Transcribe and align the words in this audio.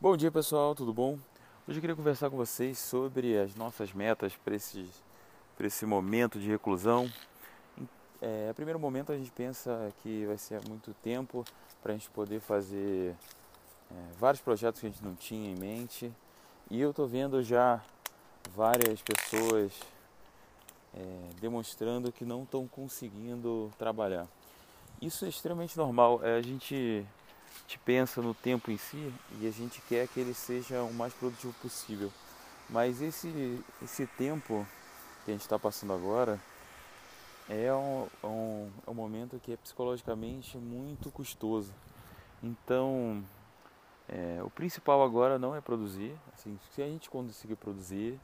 Bom 0.00 0.16
dia 0.16 0.30
pessoal, 0.30 0.74
tudo 0.74 0.92
bom? 0.92 1.18
Hoje 1.66 1.78
eu 1.78 1.80
queria 1.80 1.94
conversar 1.94 2.28
com 2.28 2.36
vocês 2.36 2.78
sobre 2.78 3.38
as 3.38 3.54
nossas 3.54 3.92
metas 3.92 4.36
para 4.36 4.56
esse, 4.56 4.90
esse 5.58 5.86
momento 5.86 6.38
de 6.38 6.50
reclusão. 6.50 7.10
É, 8.20 8.52
primeiro 8.54 8.78
momento 8.78 9.12
a 9.12 9.16
gente 9.16 9.30
pensa 9.30 9.92
que 10.02 10.26
vai 10.26 10.36
ser 10.36 10.60
muito 10.68 10.92
tempo 10.94 11.44
para 11.80 11.92
a 11.92 11.96
gente 11.96 12.10
poder 12.10 12.40
fazer 12.40 13.14
é, 13.90 13.94
vários 14.18 14.42
projetos 14.42 14.80
que 14.80 14.86
a 14.88 14.90
gente 14.90 15.02
não 15.02 15.14
tinha 15.14 15.50
em 15.50 15.56
mente. 15.56 16.12
E 16.68 16.80
eu 16.80 16.90
estou 16.90 17.06
vendo 17.06 17.40
já 17.42 17.80
várias 18.52 19.00
pessoas 19.00 19.72
é, 20.92 21.30
demonstrando 21.40 22.12
que 22.12 22.24
não 22.24 22.42
estão 22.42 22.66
conseguindo 22.66 23.70
trabalhar. 23.78 24.26
Isso 25.00 25.24
é 25.24 25.28
extremamente 25.28 25.78
normal. 25.78 26.20
É, 26.22 26.36
a 26.36 26.42
gente 26.42 27.06
gente 27.66 27.78
pensa 27.78 28.20
no 28.20 28.34
tempo 28.34 28.70
em 28.70 28.76
si 28.76 29.12
e 29.40 29.46
a 29.46 29.50
gente 29.50 29.80
quer 29.82 30.06
que 30.08 30.20
ele 30.20 30.34
seja 30.34 30.82
o 30.82 30.92
mais 30.92 31.12
produtivo 31.14 31.52
possível. 31.60 32.12
Mas 32.68 33.00
esse, 33.00 33.62
esse 33.82 34.06
tempo 34.06 34.66
que 35.24 35.30
a 35.30 35.34
gente 35.34 35.42
está 35.42 35.58
passando 35.58 35.92
agora 35.92 36.38
é 37.48 37.72
um, 37.72 38.06
é 38.22 38.26
um, 38.26 38.70
é 38.86 38.90
um 38.90 38.94
momento 38.94 39.40
que 39.42 39.52
é 39.52 39.56
psicologicamente 39.56 40.56
muito 40.56 41.10
custoso. 41.10 41.72
Então, 42.42 43.22
é, 44.08 44.42
o 44.42 44.50
principal 44.50 45.02
agora 45.02 45.38
não 45.38 45.54
é 45.54 45.60
produzir. 45.60 46.14
Assim, 46.32 46.58
se 46.70 46.82
a 46.82 46.86
gente 46.86 47.08
conseguir 47.10 47.56
produzir, 47.56 48.18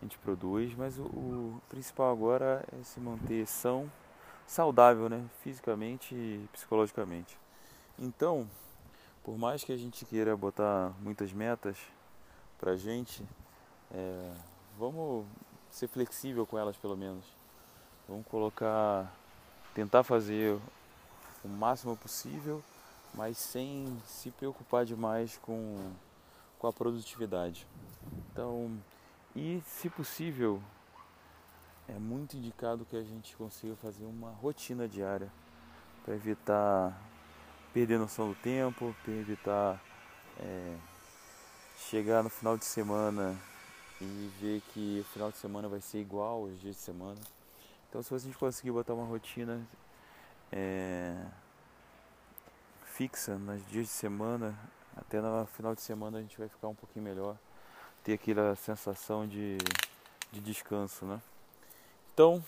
a 0.00 0.04
gente 0.04 0.18
produz, 0.18 0.74
mas 0.76 0.98
o, 0.98 1.02
o 1.02 1.62
principal 1.68 2.12
agora 2.12 2.64
é 2.72 2.82
se 2.84 3.00
manter 3.00 3.46
são, 3.46 3.90
saudável, 4.46 5.08
né? 5.08 5.24
fisicamente 5.42 6.14
e 6.14 6.48
psicologicamente. 6.52 7.38
Então, 7.98 8.48
por 9.28 9.36
mais 9.36 9.62
que 9.62 9.70
a 9.70 9.76
gente 9.76 10.06
queira 10.06 10.34
botar 10.34 10.90
muitas 11.00 11.34
metas 11.34 11.76
pra 12.58 12.76
gente, 12.76 13.22
é, 13.90 14.32
vamos 14.78 15.26
ser 15.70 15.86
flexível 15.86 16.46
com 16.46 16.56
elas 16.56 16.78
pelo 16.78 16.96
menos. 16.96 17.26
Vamos 18.08 18.26
colocar, 18.26 19.12
tentar 19.74 20.02
fazer 20.02 20.58
o 21.44 21.48
máximo 21.48 21.94
possível, 21.94 22.62
mas 23.12 23.36
sem 23.36 24.00
se 24.06 24.30
preocupar 24.30 24.86
demais 24.86 25.36
com, 25.42 25.76
com 26.58 26.66
a 26.66 26.72
produtividade. 26.72 27.66
Então, 28.32 28.80
e 29.36 29.62
se 29.66 29.90
possível, 29.90 30.58
é 31.86 31.98
muito 31.98 32.34
indicado 32.34 32.86
que 32.86 32.96
a 32.96 33.02
gente 33.02 33.36
consiga 33.36 33.76
fazer 33.76 34.06
uma 34.06 34.30
rotina 34.30 34.88
diária 34.88 35.30
para 36.02 36.14
evitar 36.14 37.07
perder 37.78 37.96
noção 37.96 38.30
do 38.30 38.34
tempo, 38.34 38.92
para 39.04 39.12
evitar 39.12 39.80
é, 40.40 40.76
chegar 41.88 42.24
no 42.24 42.28
final 42.28 42.58
de 42.58 42.64
semana 42.64 43.38
e 44.00 44.32
ver 44.40 44.60
que 44.72 44.98
o 45.00 45.04
final 45.12 45.30
de 45.30 45.36
semana 45.36 45.68
vai 45.68 45.80
ser 45.80 46.00
igual 46.00 46.42
aos 46.42 46.60
dias 46.60 46.74
de 46.74 46.82
semana. 46.82 47.20
Então 47.88 48.02
se 48.02 48.12
a 48.12 48.18
gente 48.18 48.36
conseguir 48.36 48.72
botar 48.72 48.94
uma 48.94 49.06
rotina 49.06 49.64
é, 50.50 51.24
fixa 52.82 53.38
nos 53.38 53.64
dias 53.68 53.86
de 53.86 53.92
semana, 53.92 54.58
até 54.96 55.20
no 55.20 55.46
final 55.46 55.72
de 55.72 55.80
semana 55.80 56.18
a 56.18 56.20
gente 56.20 56.36
vai 56.36 56.48
ficar 56.48 56.66
um 56.66 56.74
pouquinho 56.74 57.04
melhor, 57.04 57.36
ter 58.02 58.14
aquela 58.14 58.56
sensação 58.56 59.24
de, 59.24 59.56
de 60.32 60.40
descanso, 60.40 61.04
né? 61.04 61.22
Então, 62.12 62.44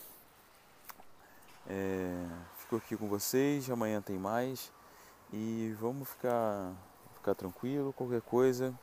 é, 1.68 2.26
fico 2.58 2.74
aqui 2.74 2.96
com 2.96 3.06
vocês, 3.06 3.70
amanhã 3.70 4.02
tem 4.02 4.18
mais. 4.18 4.72
E 5.32 5.76
vamos 5.80 6.08
ficar, 6.08 6.72
ficar 7.14 7.36
tranquilo, 7.36 7.92
qualquer 7.92 8.20
coisa. 8.20 8.74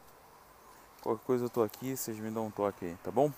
Qualquer 1.01 1.25
coisa 1.25 1.45
eu 1.45 1.49
tô 1.49 1.61
aqui, 1.61 1.95
vocês 1.95 2.17
me 2.19 2.31
dão 2.31 2.47
um 2.47 2.51
toque 2.51 2.95
tá 3.03 3.11
bom? 3.11 3.31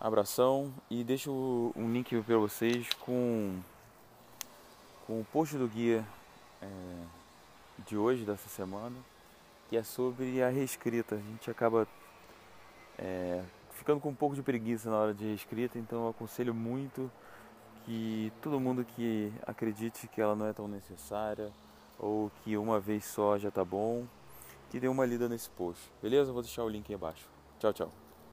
Abração 0.00 0.72
e 0.88 1.02
deixo 1.02 1.72
um 1.74 1.92
link 1.92 2.20
para 2.22 2.36
vocês 2.38 2.88
com, 3.00 3.58
com 5.06 5.20
o 5.20 5.24
post 5.32 5.56
do 5.56 5.66
guia 5.66 6.04
é, 6.62 6.66
de 7.86 7.96
hoje, 7.96 8.24
dessa 8.24 8.48
semana, 8.48 8.96
que 9.68 9.76
é 9.76 9.82
sobre 9.82 10.40
a 10.40 10.48
reescrita. 10.48 11.16
A 11.16 11.18
gente 11.18 11.50
acaba 11.50 11.86
é, 12.96 13.42
ficando 13.72 14.00
com 14.00 14.10
um 14.10 14.14
pouco 14.14 14.36
de 14.36 14.42
preguiça 14.42 14.88
na 14.88 14.96
hora 14.96 15.14
de 15.14 15.24
reescrita, 15.24 15.78
então 15.78 16.04
eu 16.04 16.10
aconselho 16.10 16.54
muito 16.54 17.10
que 17.84 18.32
todo 18.40 18.60
mundo 18.60 18.84
que 18.84 19.32
acredite 19.44 20.06
que 20.06 20.20
ela 20.20 20.36
não 20.36 20.46
é 20.46 20.52
tão 20.52 20.68
necessária 20.68 21.52
ou 21.98 22.30
que 22.42 22.56
uma 22.56 22.80
vez 22.80 23.04
só 23.04 23.38
já 23.38 23.50
tá 23.50 23.64
bom, 23.64 24.04
que 24.70 24.80
dê 24.80 24.88
uma 24.88 25.06
lida 25.06 25.28
nesse 25.28 25.48
post. 25.50 25.82
Beleza? 26.02 26.32
Vou 26.32 26.42
deixar 26.42 26.64
o 26.64 26.68
link 26.68 26.88
aí 26.88 26.96
embaixo. 26.96 27.28
Tchau, 27.58 27.72
tchau. 27.72 28.03